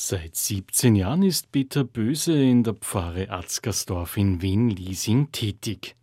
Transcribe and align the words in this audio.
Seit 0.00 0.36
17 0.36 0.94
Jahren 0.94 1.24
ist 1.24 1.50
Peter 1.50 1.82
Böse 1.82 2.40
in 2.40 2.62
der 2.62 2.74
Pfarre 2.74 3.30
Atzgersdorf 3.30 4.16
in 4.16 4.40
Wien-Liesing 4.40 5.32
tätig. 5.32 5.96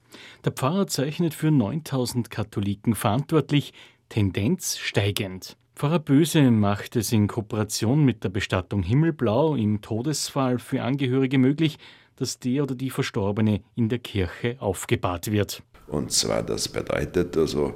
Der 0.44 0.52
Pfarrer 0.52 0.88
zeichnet 0.88 1.34
für 1.34 1.50
9000 1.50 2.30
Katholiken 2.30 2.94
verantwortlich, 2.94 3.72
Tendenz 4.10 4.78
steigend. 4.80 5.56
Pfarrer 5.78 6.00
Böse 6.00 6.52
macht 6.52 6.98
es 6.98 7.14
in 7.14 7.28
Kooperation 7.28 8.04
mit 8.04 8.26
der 8.26 8.30
Bestattung 8.30 8.84
Himmelblau 8.84 9.56
im 9.56 9.82
Todesfall 9.82 10.60
für 10.60 10.84
Angehörige 10.84 11.38
möglich, 11.38 11.78
dass 12.18 12.38
der 12.40 12.64
oder 12.64 12.76
die 12.76 12.90
Verstorbene 12.90 13.62
in 13.76 13.88
der 13.88 14.00
Kirche 14.00 14.58
aufgebahrt 14.60 15.32
wird. 15.32 15.64
Und 15.88 16.12
zwar, 16.12 16.44
das 16.44 16.68
bedeutet 16.68 17.38
also, 17.38 17.76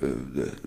äh, 0.00 0.06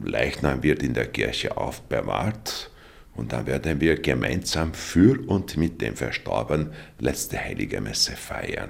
Leichnam 0.02 0.64
wird 0.64 0.82
in 0.82 0.94
der 0.94 1.08
Kirche 1.08 1.58
aufbewahrt 1.58 2.72
und 3.18 3.34
dann 3.34 3.46
werden 3.48 3.82
wir 3.82 4.00
gemeinsam 4.00 4.74
für 4.74 5.20
und 5.28 5.58
mit 5.58 5.82
dem 5.82 5.96
Verstorbenen 5.96 6.72
letzte 7.00 7.38
heilige 7.40 7.82
Messe 7.82 8.16
feiern. 8.16 8.70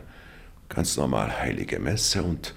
Ganz 0.70 0.98
normal 0.98 1.40
heilige 1.40 1.80
Messe 1.80 2.24
und 2.24 2.56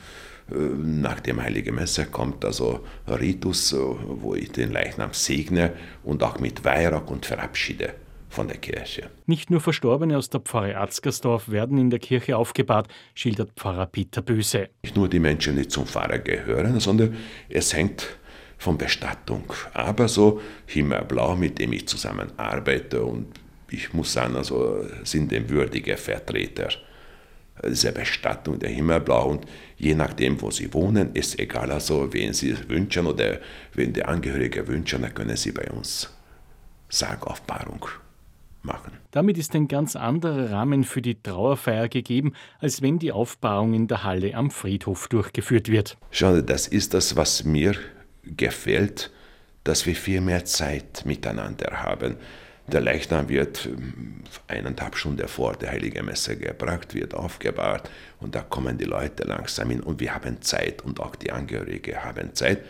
äh, 0.51 0.55
nach 0.55 1.21
dem 1.21 1.43
Heilige 1.43 1.73
Messe 1.73 2.07
kommt 2.07 2.45
also 2.45 2.81
Ritus, 3.07 3.73
äh, 3.73 3.77
wo 3.77 4.35
ich 4.35 4.51
den 4.53 4.73
Leichnam 4.73 5.13
segne 5.13 5.73
und 6.03 6.23
auch 6.23 6.39
mit 6.41 6.65
Weihrauch 6.65 7.11
und 7.11 7.27
verabschiede 7.27 7.95
von 8.29 8.47
der 8.47 8.59
Kirche. 8.59 9.11
Nicht 9.27 9.51
nur 9.51 9.61
Verstorbene 9.61 10.17
aus 10.17 10.31
der 10.31 10.41
Pfarre 10.41 10.77
Arzgersdorf 10.77 11.51
werden 11.51 11.79
in 11.79 11.91
der 11.91 11.99
Kirche 11.99 12.37
aufgebahrt, 12.37 12.89
schildert 13.15 13.51
Pfarrer 13.57 13.87
Peter 13.87 14.23
Böse. 14.23 14.69
Nicht 14.83 14.97
nur 14.97 15.09
die 15.09 15.19
Menschen, 15.19 15.57
die 15.57 15.67
zum 15.67 15.87
Pfarrer 15.87 16.19
gehören, 16.19 16.79
sondern 16.79 17.17
es 17.49 17.75
hängt 17.75 18.20
von 18.61 18.77
Bestattung. 18.77 19.45
Aber 19.73 20.07
so 20.07 20.41
Himmelblau, 20.67 21.35
mit 21.35 21.59
dem 21.59 21.73
ich 21.73 21.89
zusammenarbeite 21.89 23.03
und 23.03 23.27
ich 23.71 23.93
muss 23.95 24.13
sagen, 24.13 24.37
also 24.37 24.85
sind 25.03 25.33
ein 25.33 25.49
würdiger 25.49 25.97
Vertreter 25.97 26.69
dieser 27.67 27.93
Bestattung 27.93 28.59
der 28.59 28.71
Himmelblau 28.71 29.31
und 29.31 29.47
je 29.77 29.95
nachdem, 29.95 30.41
wo 30.41 30.51
sie 30.51 30.73
wohnen, 30.75 31.15
ist 31.15 31.39
egal, 31.39 31.71
also 31.73 32.13
wen 32.13 32.33
sie 32.35 32.57
wünschen 32.69 33.07
oder 33.07 33.41
wenn 33.75 33.93
die 33.93 34.05
Angehörige 34.05 34.67
wünschen, 34.67 35.03
dann 35.03 35.15
können 35.15 35.37
sie 35.37 35.53
bei 35.53 35.71
uns 35.71 36.11
Sargaufbahrung 36.91 37.87
machen. 38.63 38.93
Damit 39.11 39.39
ist 39.39 39.55
ein 39.55 39.69
ganz 39.69 39.97
anderer 39.97 40.51
Rahmen 40.51 40.85
für 40.85 41.01
die 41.01 41.21
Trauerfeier 41.21 41.89
gegeben, 41.89 42.35
als 42.59 42.83
wenn 42.83 42.99
die 42.99 43.13
Aufbahrung 43.13 43.73
in 43.73 43.89
der 43.89 44.05
Halle 44.05 44.35
am 44.35 44.51
Friedhof 44.51 45.09
durchgeführt 45.09 45.71
wird. 45.71 45.97
Schau, 46.11 46.41
das 46.43 46.67
ist 46.67 46.93
das, 46.93 47.17
was 47.17 47.45
mir 47.45 47.75
gefällt, 48.37 49.11
dass 49.65 49.87
wir 49.87 49.95
viel 49.95 50.21
mehr 50.21 50.45
Zeit 50.45 51.05
miteinander 51.05 51.83
haben. 51.83 52.17
Der 52.67 52.81
Leichnam 52.81 53.29
wird 53.29 53.67
ähm, 53.67 54.23
eineinhalb 54.47 54.97
Stunden 54.97 55.27
vor 55.29 55.55
der 55.55 55.71
Heiligen 55.71 56.07
Messe 56.07 56.37
gebracht, 56.37 56.95
wird 56.95 57.15
aufgebahrt 57.15 57.91
und 58.21 58.35
da 58.35 58.43
kommen 58.43 58.79
die 58.79 58.85
Leute 58.85 59.25
langsam 59.25 59.71
hin 59.71 59.81
und 59.81 60.01
wir 60.01 60.15
haben 60.15 60.41
Zeit 60.41 60.83
und 60.83 61.01
auch 61.01 61.17
die 61.17 61.33
Angehörigen 61.33 62.03
haben 62.03 62.35
Zeit. 62.35 62.65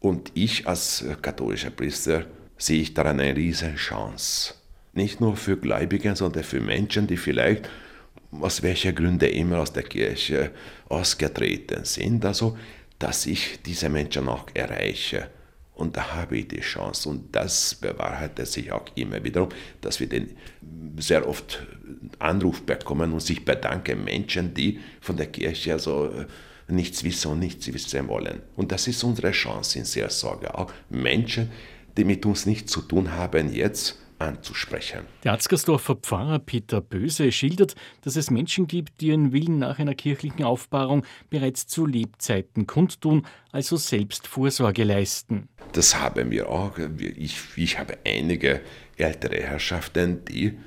Und 0.00 0.30
ich 0.34 0.68
als 0.68 1.04
katholischer 1.22 1.70
Priester 1.70 2.26
sehe 2.58 2.82
ich 2.82 2.92
daran 2.92 3.20
eine 3.20 3.34
riesen 3.34 3.76
Chance. 3.76 4.54
Nicht 4.92 5.20
nur 5.20 5.36
für 5.36 5.56
Gläubige, 5.56 6.14
sondern 6.14 6.44
für 6.44 6.60
Menschen, 6.60 7.06
die 7.06 7.16
vielleicht 7.16 7.68
aus 8.40 8.62
welchen 8.62 8.94
Gründen 8.94 9.30
immer 9.30 9.60
aus 9.60 9.72
der 9.72 9.82
Kirche 9.82 10.50
ausgetreten 10.88 11.84
sind. 11.84 12.24
Also 12.24 12.58
dass 12.98 13.26
ich 13.26 13.60
diese 13.64 13.88
Menschen 13.88 14.28
auch 14.28 14.46
erreiche. 14.54 15.30
Und 15.74 15.96
da 15.96 16.14
habe 16.14 16.38
ich 16.38 16.48
die 16.48 16.60
Chance. 16.60 17.08
Und 17.08 17.34
das 17.34 17.74
bewahrheitet 17.74 18.46
sich 18.46 18.70
auch 18.70 18.84
immer 18.94 19.22
wiederum, 19.24 19.48
dass 19.80 19.98
wir 19.98 20.08
den 20.08 20.36
sehr 20.98 21.26
oft 21.28 21.66
Anruf 22.18 22.62
bekommen 22.62 23.12
und 23.12 23.20
sich 23.20 23.44
bedanken 23.44 24.04
Menschen, 24.04 24.54
die 24.54 24.80
von 25.00 25.16
der 25.16 25.26
Kirche 25.26 25.72
also 25.72 26.24
nichts 26.68 27.02
wissen 27.04 27.32
und 27.32 27.40
nichts 27.40 27.72
wissen 27.72 28.08
wollen. 28.08 28.40
Und 28.56 28.72
das 28.72 28.86
ist 28.86 29.02
unsere 29.02 29.32
Chance 29.32 29.80
in 29.80 29.84
Seelsorge. 29.84 30.54
Auch 30.54 30.72
Menschen, 30.88 31.50
die 31.96 32.04
mit 32.04 32.24
uns 32.24 32.46
nichts 32.46 32.72
zu 32.72 32.82
tun 32.82 33.12
haben 33.12 33.52
jetzt, 33.52 33.98
anzusprechen. 34.24 35.00
Der 35.22 35.32
Atzgersdorfer 35.32 35.96
Pfarrer 35.96 36.38
Peter 36.38 36.80
Böse 36.80 37.30
schildert, 37.32 37.74
dass 38.02 38.16
es 38.16 38.30
Menschen 38.30 38.66
gibt, 38.66 39.00
die 39.00 39.08
ihren 39.08 39.32
Willen 39.32 39.58
nach 39.58 39.78
einer 39.78 39.94
kirchlichen 39.94 40.44
Aufbahrung 40.44 41.04
bereits 41.30 41.66
zu 41.66 41.86
Lebzeiten 41.86 42.66
kundtun, 42.66 43.26
also 43.52 43.76
selbst 43.76 44.26
Vorsorge 44.26 44.84
leisten. 44.84 45.48
Das 45.72 45.98
haben 45.98 46.30
wir 46.30 46.48
auch. 46.48 46.78
Ich, 46.98 47.36
ich 47.56 47.78
habe 47.78 47.98
einige 48.04 48.60
ältere 48.96 49.36
Herrschaften, 49.42 50.24
die 50.24 50.58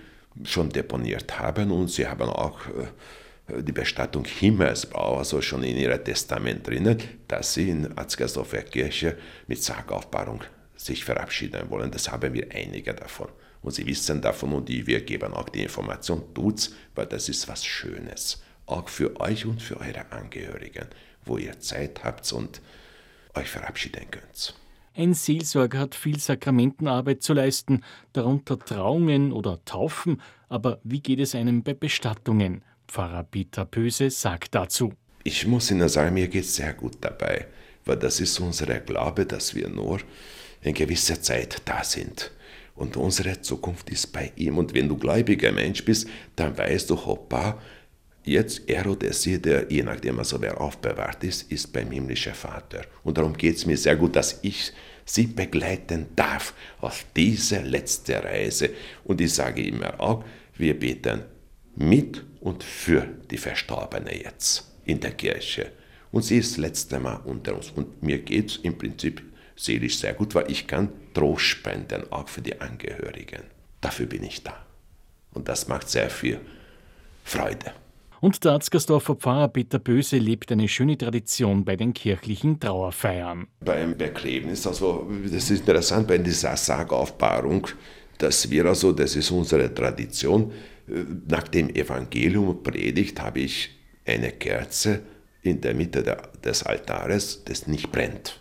schon 0.44 0.69
deponiert 0.69 1.40
haben 1.40 1.72
und 1.72 1.90
sie 1.90 2.07
haben 2.07 2.29
auch 2.29 2.59
äh, 2.67 3.63
die 3.63 3.72
Bestattung 3.72 4.25
Himmelsbau, 4.25 5.17
also 5.17 5.41
schon 5.41 5.63
in 5.63 5.78
ihrem 5.78 6.03
Testament 6.03 6.67
drinnen, 6.67 6.97
dass 7.28 7.53
sie 7.53 7.69
in 7.69 7.97
Atzgersdorfer 7.97 8.63
Kirche 8.63 9.17
mit 9.47 9.63
Sargaufbahrung 9.63 10.44
sich 10.78 11.04
verabschieden 11.04 11.70
wollen. 11.70 11.92
Das 11.92 12.12
haben 12.12 12.34
wir 12.34 12.52
einige 12.54 12.94
davon. 12.94 13.28
Und 13.62 13.72
sie 13.72 13.86
wissen 13.86 14.22
davon 14.22 14.54
und 14.54 14.70
wir 14.70 15.02
geben 15.02 15.34
auch 15.34 15.50
die 15.50 15.64
Information, 15.64 16.34
tut's, 16.34 16.74
weil 16.96 17.08
das 17.08 17.28
ist 17.28 17.48
was 17.48 17.66
Schönes. 17.66 18.42
Auch 18.66 18.88
für 18.88 19.20
euch 19.20 19.46
und 19.46 19.62
für 19.62 19.80
eure 19.80 20.12
Angehörigen, 20.12 20.88
wo 21.26 21.38
ihr 21.38 21.60
Zeit 21.60 22.04
habt 22.04 22.32
und 22.32 22.62
euch 23.34 23.50
verabschieden 23.50 24.06
könnt. 24.12 24.54
Ein 24.96 25.14
Seelsorger 25.14 25.80
hat 25.80 25.96
viel 25.96 26.20
Sakramentenarbeit 26.20 27.22
zu 27.22 27.34
leisten, 27.34 27.84
darunter 28.14 28.58
Trauungen 28.58 29.32
oder 29.32 29.64
Taufen. 29.64 30.22
Aber 30.50 30.80
wie 30.84 31.02
geht 31.02 31.20
es 31.20 31.36
einem 31.36 31.62
bei 31.62 31.76
Bestattungen? 31.76 32.64
Pfarrer 32.88 33.24
Peter 33.24 33.66
Pöse 33.66 34.09
sagt 34.09 34.56
dazu. 34.56 34.94
Ich 35.24 35.46
muss 35.46 35.70
Ihnen 35.70 35.88
sagen, 35.88 36.14
mir 36.16 36.28
geht 36.28 36.46
es 36.46 36.56
sehr 36.56 36.74
gut 36.74 36.98
dabei, 37.02 37.48
weil 37.88 37.98
das 37.98 38.20
ist 38.20 38.40
unser 38.40 38.68
Glaube, 38.80 39.25
dass 39.25 39.56
wir 39.56 39.70
nur 39.70 40.00
in 40.62 40.74
gewisser 40.74 41.22
Zeit 41.22 41.62
da 41.66 41.84
sind. 41.84 42.31
Und 42.75 42.96
unsere 42.96 43.42
Zukunft 43.42 43.90
ist 43.90 44.14
bei 44.14 44.31
ihm. 44.36 44.58
Und 44.58 44.74
wenn 44.74 44.88
du 44.88 44.98
gläubiger 44.98 45.52
Mensch 45.52 45.84
bist, 45.84 46.08
dann 46.36 46.58
weißt 46.58 46.90
du, 46.90 47.06
hoppa, 47.06 47.59
jetzt 48.24 48.62
er 48.68 48.86
oder 48.86 49.14
sie, 49.14 49.42
der 49.42 49.72
je 49.72 49.81
nachdem 49.81 50.20
also 50.20 50.40
wer 50.42 50.59
aufbewahrt 50.62 51.24
ist, 51.24 51.52
ist 51.52 51.74
beim 51.74 51.90
himmlischen 51.90 52.34
Vater. 52.34 52.84
Und 53.03 53.18
darum 53.18 53.36
geht 53.36 53.56
es 53.56 53.66
mir 53.66 53.78
sehr 53.78 53.96
gut, 53.96 54.16
dass 54.16 54.40
ich 54.44 54.74
sie 55.06 55.28
begleiten 55.28 56.08
darf 56.16 56.53
auf 56.81 57.06
diese 57.16 57.62
letzte 57.62 58.24
Reise. 58.24 58.70
Und 59.06 59.22
ich 59.22 59.34
sage 59.34 59.66
immer 59.66 60.00
auch, 60.00 60.24
wir 60.56 60.78
beten 60.78 61.24
mit 61.76 62.24
und 62.42 62.64
für 62.64 63.08
die 63.31 63.38
Verstorbene 63.38 64.24
jetzt 64.24 64.72
in 64.86 65.00
der 65.00 65.12
Kirche. 65.12 65.72
Und 66.17 66.23
sie 66.23 66.39
ist 66.39 66.53
das 66.53 66.57
letzte 66.57 67.00
Mal 67.00 67.19
unter 67.25 67.55
uns. 67.55 67.69
Und 67.69 68.01
mir 68.01 68.17
geht 68.17 68.50
es 68.50 68.57
im 68.57 68.75
Prinzip 68.75 69.22
seelisch 69.55 70.00
sehr 70.00 70.16
gut, 70.16 70.33
weil 70.33 70.50
ich 70.50 70.66
kann 70.66 70.89
Trost 71.13 71.45
spenden, 71.45 72.11
auch 72.11 72.28
für 72.28 72.41
die 72.41 72.59
Angehörigen. 72.59 73.44
Dafür 73.81 74.07
bin 74.07 74.23
ich 74.23 74.41
da. 74.41 74.66
Und 75.35 75.47
das 75.47 75.67
macht 75.67 75.88
sehr 75.88 76.09
viel 76.09 76.39
Freude. 77.23 77.72
Und 78.19 78.44
der 78.44 78.53
Arzgersdorfer 78.53 79.13
Pfarrer 79.13 79.50
Peter 79.50 79.78
Böse 79.78 80.17
lebt 80.17 80.51
eine 80.51 80.67
schöne 80.67 80.97
Tradition 80.97 81.63
bei 81.63 81.75
den 81.75 81.94
kirchlichen 81.94 82.59
Trauerfeiern. 82.59 83.45
Beim 83.59 83.95
Begräbnis, 83.95 84.66
also 84.66 85.07
das 85.23 85.51
ist 85.51 85.59
interessant 85.59 86.07
bei 86.07 86.17
dieser 86.17 86.57
Sargaufbahrung, 86.57 87.67
dass 88.17 88.49
wir 88.49 88.66
also, 88.66 88.91
das 88.91 89.16
ist 89.16 89.29
unsere 89.29 89.72
Tradition, 89.72 90.51
nach 91.28 91.47
dem 91.47 91.69
Evangelium 91.69 92.63
predigt 92.63 93.22
habe 93.22 93.41
ich 93.41 93.69
eine 94.03 94.31
Kerze 94.31 95.01
in 95.47 95.62
der 95.62 95.74
Mitte 95.74 96.03
des 96.44 96.63
Altares, 96.63 97.44
das 97.46 97.68
nicht 97.68 97.91
brennt. 97.91 98.40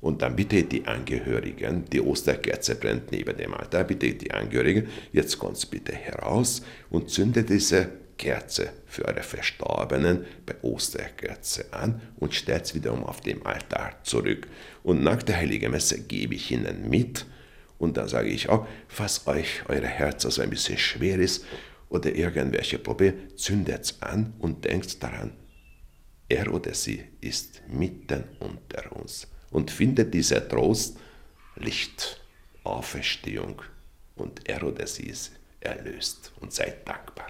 Und 0.00 0.22
dann 0.22 0.36
bitte 0.36 0.62
die 0.62 0.86
Angehörigen, 0.86 1.84
die 1.86 2.00
Osterkerze 2.00 2.76
brennt 2.76 3.10
neben 3.10 3.36
dem 3.36 3.52
Altar, 3.54 3.84
bitte 3.84 4.14
die 4.14 4.30
Angehörigen, 4.30 4.86
jetzt 5.12 5.38
kommt 5.38 5.70
bitte 5.70 5.92
heraus 5.92 6.62
und 6.88 7.10
zündet 7.10 7.48
diese 7.48 7.88
Kerze 8.16 8.70
für 8.86 9.04
eure 9.06 9.22
Verstorbenen 9.22 10.24
bei 10.46 10.54
Osterkerze 10.62 11.72
an 11.72 12.00
und 12.16 12.34
stellt 12.34 12.64
es 12.64 12.74
wiederum 12.74 13.04
auf 13.04 13.20
dem 13.20 13.44
Altar 13.46 13.96
zurück. 14.02 14.46
Und 14.82 15.02
nach 15.02 15.22
der 15.22 15.36
Heiligen 15.36 15.70
Messe 15.70 16.00
gebe 16.00 16.34
ich 16.34 16.50
ihnen 16.50 16.88
mit 16.88 17.26
und 17.78 17.96
dann 17.96 18.08
sage 18.08 18.28
ich 18.28 18.48
auch, 18.48 18.66
was 18.96 19.26
euch 19.26 19.62
euer 19.68 19.82
Herz 19.86 20.24
also 20.24 20.42
ein 20.42 20.50
bisschen 20.50 20.78
schwer 20.78 21.18
ist 21.18 21.44
oder 21.88 22.14
irgendwelche 22.14 22.78
Probleme, 22.78 23.34
zündet 23.36 23.84
es 23.84 24.02
an 24.02 24.34
und 24.38 24.64
denkt 24.64 25.02
daran, 25.02 25.32
er 26.28 26.52
oder 26.52 26.74
sie 26.74 27.04
ist 27.20 27.62
mitten 27.68 28.24
unter 28.40 28.92
uns 28.92 29.26
und 29.50 29.70
findet 29.70 30.12
dieser 30.12 30.46
Trost 30.46 30.98
Licht, 31.56 32.20
Auferstehung 32.64 33.62
und 34.16 34.48
er 34.48 34.62
oder 34.62 34.86
sie 34.86 35.04
ist 35.04 35.32
erlöst 35.60 36.32
und 36.40 36.52
seid 36.52 36.86
dankbar. 36.86 37.28